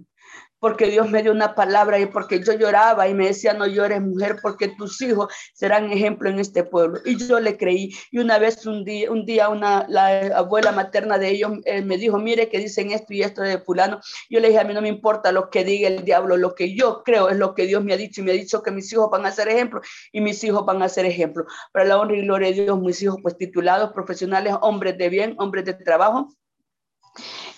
[0.60, 4.02] porque Dios me dio una palabra y porque yo lloraba y me decía, no llores
[4.02, 7.00] mujer, porque tus hijos serán ejemplo en este pueblo.
[7.06, 7.92] Y yo le creí.
[8.12, 11.98] Y una vez, un día, un día una, la abuela materna de ellos eh, me
[11.98, 14.00] dijo, mire que dicen esto y esto de fulano.
[14.30, 16.76] Yo le dije, a mí no me importa lo que diga el diablo, lo que
[16.76, 18.92] yo creo es lo que Dios me ha dicho y me ha dicho que mis
[18.92, 21.46] hijos van a ser ejemplo y mis hijos van a ser ejemplo.
[21.72, 25.36] Para la honra y gloria de Dios, mis hijos pues titulados, profesionales, hombres de bien,
[25.38, 26.30] hombres de trabajo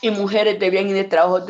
[0.02, 1.46] y mujeres de bien y de trabajo.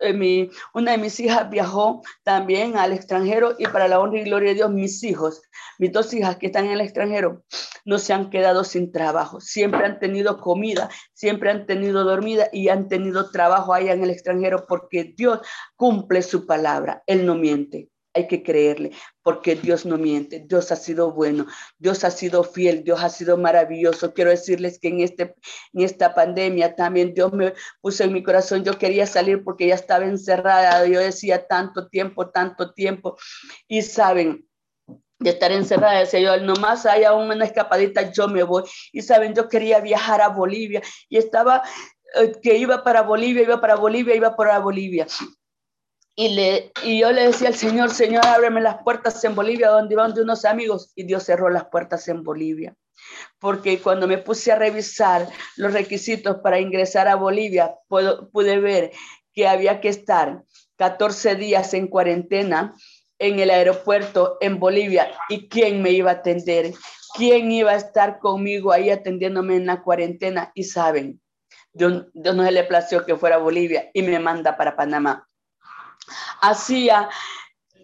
[0.00, 4.50] Eh, una de mis hijas viajó también al extranjero y para la honra y gloria
[4.50, 5.42] de Dios, mis hijos,
[5.78, 7.44] mis dos hijas que están en el extranjero,
[7.84, 9.40] no se han quedado sin trabajo.
[9.40, 14.10] Siempre han tenido comida, siempre han tenido dormida y han tenido trabajo allá en el
[14.10, 15.40] extranjero porque Dios
[15.76, 17.02] cumple su palabra.
[17.06, 21.46] Él no miente hay que creerle, porque Dios no miente, Dios ha sido bueno,
[21.78, 24.14] Dios ha sido fiel, Dios ha sido maravilloso.
[24.14, 25.34] Quiero decirles que en, este,
[25.72, 29.74] en esta pandemia también Dios me puso en mi corazón, yo quería salir porque ya
[29.74, 33.16] estaba encerrada, yo decía tanto tiempo, tanto tiempo,
[33.68, 34.46] y saben,
[35.18, 38.64] de estar encerrada, decía yo, nomás haya una escapadita, yo me voy.
[38.92, 41.62] Y saben, yo quería viajar a Bolivia y estaba
[42.16, 45.06] eh, que iba para Bolivia, iba para Bolivia, iba para Bolivia.
[46.18, 49.94] Y, le, y yo le decía al Señor, Señor, ábreme las puertas en Bolivia, donde
[49.94, 50.90] iban de unos amigos.
[50.96, 52.74] Y Dios cerró las puertas en Bolivia.
[53.38, 58.92] Porque cuando me puse a revisar los requisitos para ingresar a Bolivia, pude ver
[59.34, 60.42] que había que estar
[60.76, 62.74] 14 días en cuarentena
[63.18, 65.10] en el aeropuerto en Bolivia.
[65.28, 66.72] ¿Y quién me iba a atender?
[67.14, 70.50] ¿Quién iba a estar conmigo ahí atendiéndome en la cuarentena?
[70.54, 71.20] Y saben,
[71.72, 75.28] Dios, Dios no se le plació que fuera a Bolivia y me manda para Panamá.
[76.40, 77.08] Hacía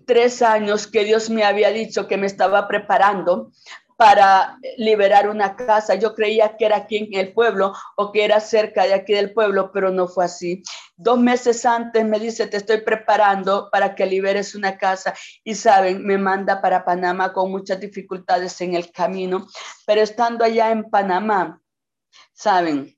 [0.06, 3.52] tres años que Dios me había dicho que me estaba preparando
[4.02, 5.94] para liberar una casa.
[5.94, 9.32] Yo creía que era aquí en el pueblo o que era cerca de aquí del
[9.32, 10.62] pueblo, pero no fue así.
[10.96, 15.14] Dos meses antes me dice, te estoy preparando para que liberes una casa.
[15.44, 19.46] Y saben, me manda para Panamá con muchas dificultades en el camino,
[19.86, 21.60] pero estando allá en Panamá,
[22.32, 22.96] saben,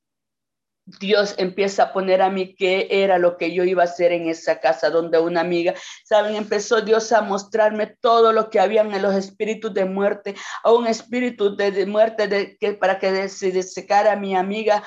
[0.87, 4.29] Dios empieza a poner a mí qué era lo que yo iba a hacer en
[4.29, 9.03] esa casa donde una amiga, saben, empezó Dios a mostrarme todo lo que habían en
[9.03, 14.13] los espíritus de muerte, a un espíritu de, muerte de, que, para que se secara
[14.13, 14.83] a mi amiga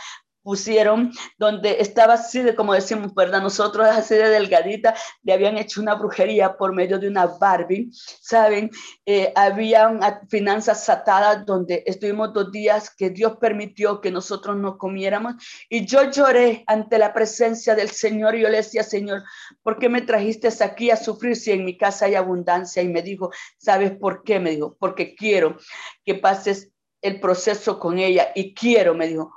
[0.48, 3.42] pusieron, donde estaba así de, como decimos, ¿verdad?
[3.42, 8.72] Nosotros así de delgadita, le habían hecho una brujería por medio de una Barbie, ¿saben?
[9.06, 15.36] Eh, habían finanzas atadas donde estuvimos dos días que Dios permitió que nosotros no comiéramos
[15.68, 19.24] y yo lloré ante la presencia del Señor y yo le decía, Señor,
[19.64, 22.82] ¿por qué me trajiste aquí a sufrir si en mi casa hay abundancia?
[22.82, 24.40] Y me dijo, ¿sabes por qué?
[24.40, 25.58] Me dijo, porque quiero
[26.06, 29.34] que pases el proceso con ella y quiero, me dijo,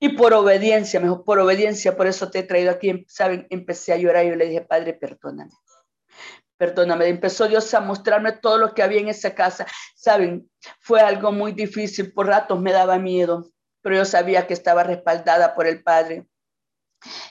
[0.00, 3.46] y por obediencia, mejor por obediencia, por eso te he traído aquí, ¿saben?
[3.50, 5.52] Empecé a llorar y yo le dije, Padre, perdóname.
[6.56, 9.66] Perdóname, empezó Dios a mostrarme todo lo que había en esa casa.
[9.94, 13.48] Saben, fue algo muy difícil, por ratos me daba miedo,
[13.80, 16.26] pero yo sabía que estaba respaldada por el Padre.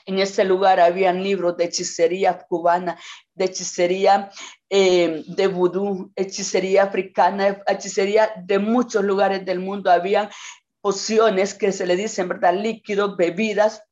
[0.06, 2.98] En ese lugar habían libros de hechicería cubana,
[3.34, 4.30] de hechicería
[4.70, 9.90] eh, de vudú, hechicería africana, hechicería de muchos lugares del mundo.
[9.90, 10.30] Habían
[10.80, 12.54] pociones que se le dicen, ¿verdad?
[12.54, 13.82] Líquidos, bebidas.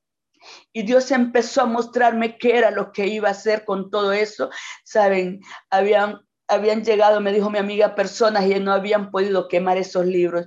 [0.73, 4.51] Y Dios empezó a mostrarme qué era lo que iba a hacer con todo eso.
[4.85, 10.07] Saben, habían, habían llegado, me dijo mi amiga, personas y no habían podido quemar esos
[10.07, 10.47] libros.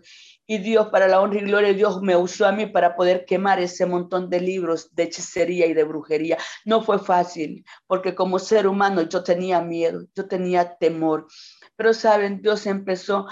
[0.52, 3.26] Y Dios, para la honra y gloria de Dios, me usó a mí para poder
[3.26, 6.40] quemar ese montón de libros de hechicería y de brujería.
[6.66, 11.28] No fue fácil, porque como ser humano yo tenía miedo, yo tenía temor.
[11.76, 13.28] Pero saben, Dios empezó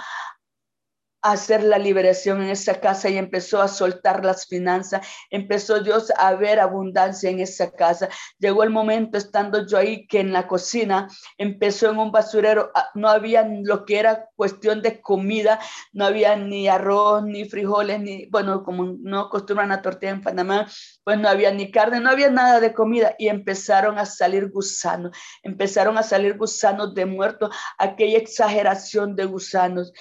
[1.32, 6.34] hacer la liberación en esa casa y empezó a soltar las finanzas, empezó Dios a
[6.36, 8.10] ver abundancia en esa casa.
[8.40, 12.90] Llegó el momento, estando yo ahí, que en la cocina empezó en un basurero, ah,
[12.96, 15.60] no había lo que era cuestión de comida,
[15.94, 20.68] no había ni arroz, ni frijoles, ni, bueno, como no acostumbran a tortilla en Panamá,
[21.04, 23.16] pues no había ni carne, no había nada de comida.
[23.18, 29.94] Y empezaron a salir gusanos, empezaron a salir gusanos de muertos, aquella exageración de gusanos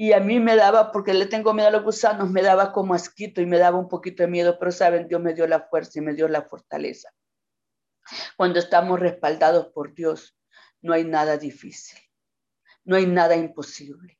[0.00, 2.94] y a mí me daba, porque le tengo miedo a los gusanos, me daba como
[2.94, 5.98] asquito y me daba un poquito de miedo, pero saben, Dios me dio la fuerza
[5.98, 7.10] y me dio la fortaleza.
[8.34, 10.34] Cuando estamos respaldados por Dios,
[10.80, 12.00] no hay nada difícil,
[12.82, 14.18] no hay nada imposible.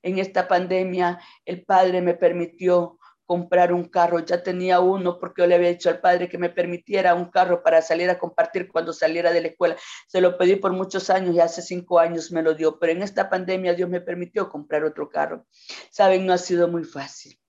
[0.00, 2.98] En esta pandemia, el Padre me permitió
[3.32, 4.18] comprar un carro.
[4.18, 7.62] Ya tenía uno porque yo le había dicho al padre que me permitiera un carro
[7.62, 9.74] para salir a compartir cuando saliera de la escuela.
[10.06, 13.00] Se lo pedí por muchos años y hace cinco años me lo dio, pero en
[13.00, 15.46] esta pandemia Dios me permitió comprar otro carro.
[15.90, 17.40] Saben, no ha sido muy fácil.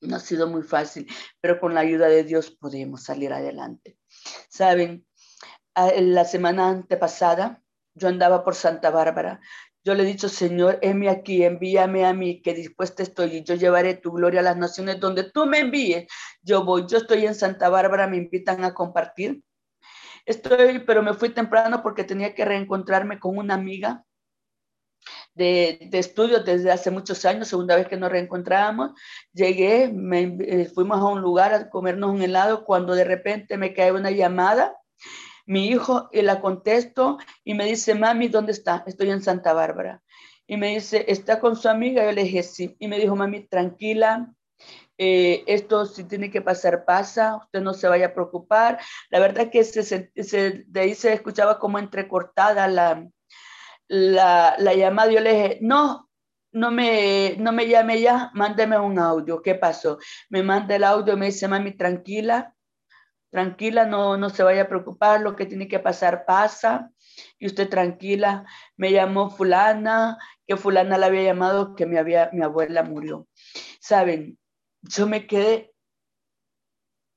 [0.00, 1.06] No ha sido muy fácil,
[1.38, 3.98] pero con la ayuda de Dios podemos salir adelante.
[4.48, 5.06] Saben,
[5.76, 7.62] la semana antepasada
[7.92, 9.42] yo andaba por Santa Bárbara.
[9.84, 13.54] Yo le he dicho, Señor, heme aquí, envíame a mí, que dispuesta estoy y yo
[13.54, 16.06] llevaré tu gloria a las naciones donde tú me envíes.
[16.42, 19.42] Yo voy, yo estoy en Santa Bárbara, me invitan a compartir.
[20.24, 24.04] Estoy, pero me fui temprano porque tenía que reencontrarme con una amiga
[25.34, 28.92] de, de, estudios desde hace muchos años, segunda vez que nos reencontrábamos.
[29.34, 33.92] Llegué, eh, fuimos a un lugar a comernos un helado cuando de repente me cae
[33.92, 34.74] una llamada
[35.46, 38.82] mi hijo y la contesto y me dice, mami, ¿dónde está?
[38.86, 40.02] Estoy en Santa Bárbara.
[40.46, 42.04] Y me dice, ¿está con su amiga?
[42.04, 42.76] Yo le dije, sí.
[42.78, 44.30] Y me dijo, mami, tranquila,
[44.96, 48.78] eh, esto si tiene que pasar, pasa, usted no se vaya a preocupar.
[49.10, 53.08] La verdad que se, de ahí se escuchaba como entrecortada la,
[53.88, 55.10] la, la llamada.
[55.10, 56.08] Yo le dije, no,
[56.52, 59.42] no me, no me llame ya, mándeme un audio.
[59.42, 59.98] ¿Qué pasó?
[60.30, 62.53] Me manda el audio, me dice, mami, tranquila,
[63.34, 66.92] tranquila, no, no se vaya a preocupar, lo que tiene que pasar pasa.
[67.36, 72.44] Y usted tranquila, me llamó fulana, que fulana la había llamado, que mi, había, mi
[72.44, 73.26] abuela murió.
[73.80, 74.38] Saben,
[74.82, 75.72] yo me quedé,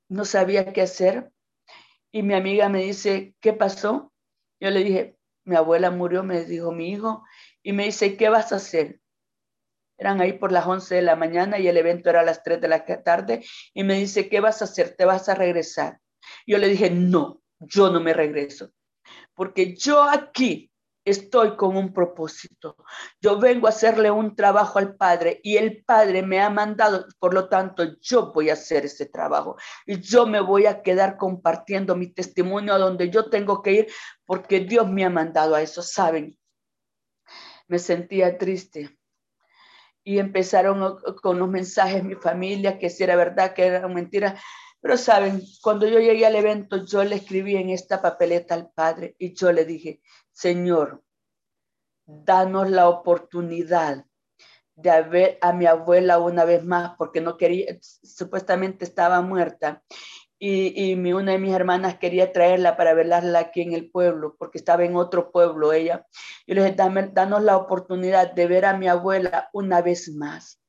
[0.08, 1.30] no sabía qué hacer.
[2.10, 4.12] Y mi amiga me dice, ¿qué pasó?
[4.58, 7.22] Yo le dije, mi abuela murió, me dijo mi hijo,
[7.62, 9.00] y me dice, ¿qué vas a hacer?
[9.96, 12.60] Eran ahí por las 11 de la mañana y el evento era a las 3
[12.60, 14.96] de la tarde, y me dice, ¿qué vas a hacer?
[14.96, 16.00] ¿Te vas a regresar?
[16.46, 18.70] Yo le dije, no, yo no me regreso,
[19.34, 20.70] porque yo aquí
[21.10, 22.76] estoy con un propósito.
[23.20, 27.34] Yo vengo a hacerle un trabajo al Padre y el Padre me ha mandado, por
[27.34, 31.96] lo tanto, yo voy a hacer ese trabajo y yo me voy a quedar compartiendo
[31.96, 33.86] mi testimonio a donde yo tengo que ir
[34.24, 36.38] porque Dios me ha mandado a eso, ¿saben?
[37.66, 38.98] Me sentía triste
[40.04, 44.40] y empezaron con los mensajes mi familia que si era verdad, que era mentira.
[44.80, 49.16] Pero saben, cuando yo llegué al evento, yo le escribí en esta papeleta al Padre
[49.18, 50.00] y yo le dije,
[50.32, 51.02] Señor,
[52.06, 54.04] danos la oportunidad
[54.76, 59.82] de ver a mi abuela una vez más, porque no quería, supuestamente estaba muerta.
[60.40, 64.36] Y, y mi, una de mis hermanas quería traerla para velarla aquí en el pueblo,
[64.38, 66.06] porque estaba en otro pueblo ella.
[66.46, 66.76] Y le dije,
[67.12, 70.60] danos la oportunidad de ver a mi abuela una vez más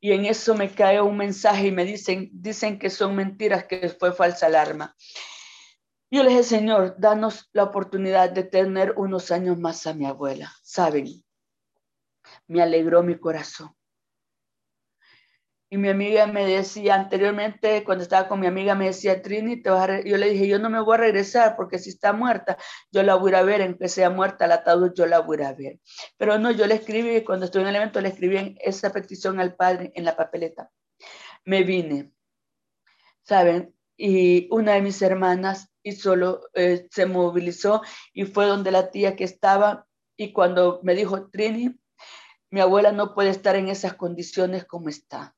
[0.00, 3.90] y en eso me cae un mensaje y me dicen, dicen que son mentiras, que
[3.90, 4.96] fue falsa alarma.
[6.10, 10.52] Yo le dije, Señor, danos la oportunidad de tener unos años más a mi abuela.
[10.62, 11.22] Saben,
[12.48, 13.76] me alegró mi corazón.
[15.72, 19.70] Y mi amiga me decía anteriormente, cuando estaba con mi amiga, me decía, Trini, te
[19.70, 22.58] vas yo le dije, yo no me voy a regresar porque si está muerta,
[22.90, 25.52] yo la voy a ver, en que sea muerta la ataúd, yo la voy a
[25.52, 25.78] ver.
[26.16, 29.54] Pero no, yo le escribí, cuando estuve en el evento, le escribí esa petición al
[29.54, 30.72] padre en la papeleta.
[31.44, 32.12] Me vine,
[33.22, 33.72] ¿saben?
[33.96, 39.14] Y una de mis hermanas y solo eh, se movilizó y fue donde la tía
[39.14, 41.78] que estaba y cuando me dijo, Trini,
[42.50, 45.36] mi abuela no puede estar en esas condiciones como está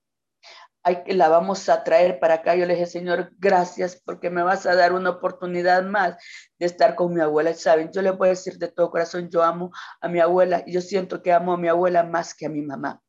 [0.84, 2.56] hay la vamos a traer para acá.
[2.56, 6.16] Yo le dije, Señor, gracias porque me vas a dar una oportunidad más
[6.58, 7.54] de estar con mi abuela.
[7.54, 10.72] Saben, yo le voy a decir de todo corazón, yo amo a mi abuela y
[10.72, 13.00] yo siento que amo a mi abuela más que a mi mamá.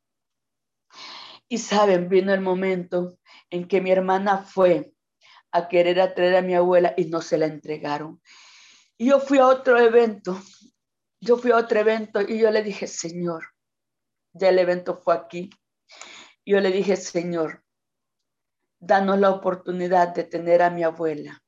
[1.48, 3.18] Y saben, vino el momento
[3.50, 4.94] en que mi hermana fue
[5.52, 8.22] a querer atraer a mi abuela y no se la entregaron.
[8.98, 10.40] Y yo fui a otro evento,
[11.20, 13.46] yo fui a otro evento y yo le dije, Señor,
[14.34, 15.50] ya el evento fue aquí.
[16.46, 17.63] Yo le dije, Señor,
[18.86, 21.44] danos la oportunidad de tener a mi abuela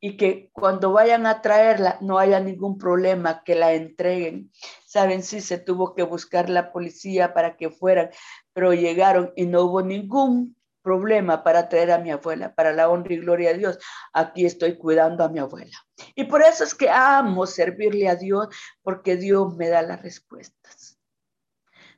[0.00, 4.52] y que cuando vayan a traerla no haya ningún problema, que la entreguen.
[4.86, 8.10] Saben, sí, se tuvo que buscar la policía para que fueran,
[8.52, 13.14] pero llegaron y no hubo ningún problema para traer a mi abuela, para la honra
[13.14, 13.78] y gloria de Dios.
[14.12, 15.76] Aquí estoy cuidando a mi abuela.
[16.14, 18.48] Y por eso es que amo servirle a Dios,
[18.82, 21.00] porque Dios me da las respuestas.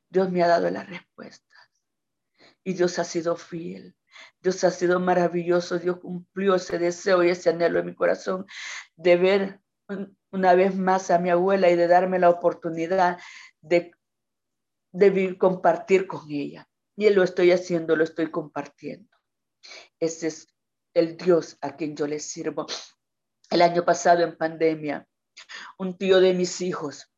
[0.08, 1.44] Dios me ha dado las respuestas.
[2.64, 3.97] Y Dios ha sido fiel.
[4.40, 8.46] Dios ha sido maravilloso, Dios cumplió ese deseo y ese anhelo en mi corazón
[8.96, 9.60] de ver
[10.30, 13.18] una vez más a mi abuela y de darme la oportunidad
[13.60, 13.92] de,
[14.92, 16.68] de compartir con ella.
[16.96, 19.08] Y lo estoy haciendo, lo estoy compartiendo.
[20.00, 20.48] Ese es
[20.94, 22.66] el Dios a quien yo le sirvo.
[23.50, 25.06] El año pasado en pandemia,
[25.78, 27.10] un tío de mis hijos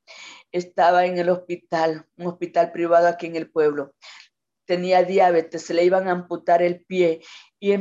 [0.53, 3.95] estaba en el hospital, un hospital privado aquí en el pueblo.
[4.71, 7.23] Tenía diabetes, se le iban a amputar el pie
[7.59, 7.77] y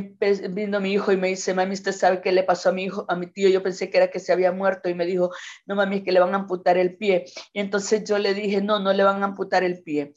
[0.48, 3.04] vino mi hijo y me dice, mami, ¿usted sabe qué le pasó a mi hijo,
[3.06, 3.48] a mi tío?
[3.48, 5.30] Yo pensé que era que se había muerto y me dijo,
[5.66, 7.26] no, mami, es que le van a amputar el pie.
[7.52, 10.14] Y entonces yo le dije, no, no le van a amputar el pie.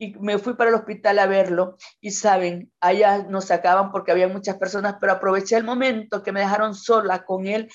[0.00, 4.26] Y me fui para el hospital a verlo y saben, allá nos sacaban porque había
[4.26, 7.70] muchas personas, pero aproveché el momento que me dejaron sola con él,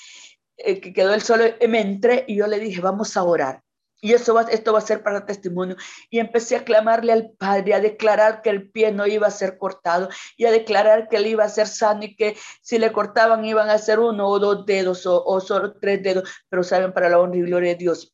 [0.58, 3.64] eh, que quedó él solo, y me entré y yo le dije, vamos a orar.
[4.02, 5.76] Y eso va, esto va a ser para testimonio.
[6.10, 9.58] Y empecé a clamarle al Padre, a declarar que el pie no iba a ser
[9.58, 13.46] cortado y a declarar que él iba a ser sano y que si le cortaban
[13.46, 16.30] iban a ser uno o dos dedos o, o solo tres dedos.
[16.50, 18.14] Pero saben, para la honra y gloria de Dios,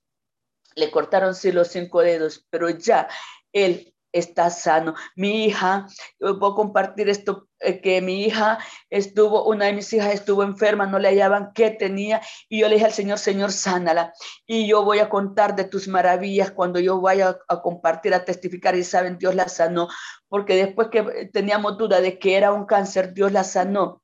[0.75, 3.07] le cortaron sí los cinco dedos, pero ya
[3.51, 4.95] él está sano.
[5.15, 5.88] Mi hija,
[6.20, 8.59] voy a compartir esto, eh, que mi hija
[8.89, 12.76] estuvo, una de mis hijas estuvo enferma, no le hallaban qué tenía, y yo le
[12.76, 14.13] dije al Señor, Señor, sánala.
[14.45, 18.76] Y yo voy a contar de tus maravillas cuando yo vaya a, compartir, a testificar,
[18.76, 19.88] y saben, Dios la sanó,
[20.28, 24.01] porque después que teníamos duda de que era un cáncer, Dios la sanó.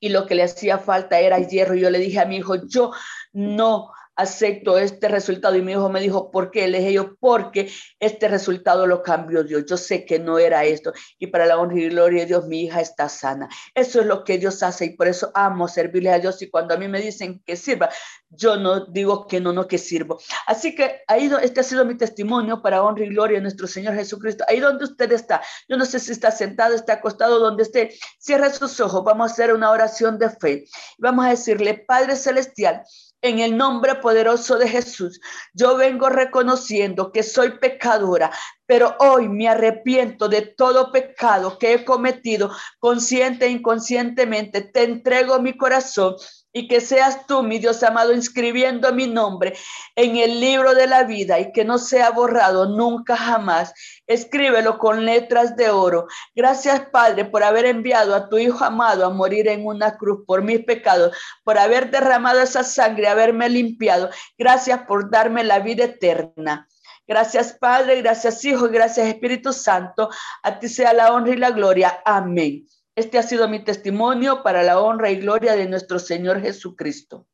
[0.00, 1.76] Y lo que le hacía falta era hierro.
[1.76, 2.90] Yo le dije a mi hijo, yo
[3.32, 5.56] no acepto este resultado.
[5.56, 6.68] Y mi hijo me dijo, ¿por qué?
[6.68, 9.64] Le dije yo, porque este resultado lo cambió Dios.
[9.66, 10.92] Yo sé que no era esto.
[11.18, 13.48] Y para la honra y gloria de Dios, mi hija está sana.
[13.74, 16.40] Eso es lo que Dios hace y por eso amo servirle a Dios.
[16.42, 17.88] Y cuando a mí me dicen que sirva,
[18.28, 20.20] yo no digo que no, no que sirvo.
[20.46, 23.94] Así que ahí, este ha sido mi testimonio para honra y gloria de nuestro Señor
[23.94, 24.44] Jesucristo.
[24.48, 28.50] Ahí donde usted está, yo no sé si está sentado, está acostado, donde esté, cierra
[28.50, 29.02] sus ojos.
[29.04, 30.64] Vamos a hacer una oración de fe.
[30.98, 32.82] Vamos a decirle, Padre Celestial,
[33.22, 35.20] en el nombre poderoso de Jesús,
[35.52, 38.30] yo vengo reconociendo que soy pecadora,
[38.66, 44.62] pero hoy me arrepiento de todo pecado que he cometido consciente e inconscientemente.
[44.62, 46.16] Te entrego mi corazón
[46.52, 49.54] y que seas tú, mi Dios amado, inscribiendo mi nombre
[49.94, 53.72] en el libro de la vida y que no sea borrado nunca jamás.
[54.06, 56.06] Escríbelo con letras de oro.
[56.34, 60.42] Gracias, Padre, por haber enviado a tu Hijo amado a morir en una cruz por
[60.42, 64.10] mis pecados, por haber derramado esa sangre, haberme limpiado.
[64.36, 66.66] Gracias por darme la vida eterna.
[67.06, 70.10] Gracias, Padre, gracias, Hijo, gracias, Espíritu Santo.
[70.42, 72.00] A ti sea la honra y la gloria.
[72.04, 72.66] Amén.
[72.96, 77.26] Este ha sido mi testimonio para la honra y gloria de nuestro Señor Jesucristo.